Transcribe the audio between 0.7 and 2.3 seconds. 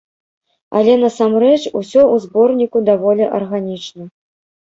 Але насамрэч усё ў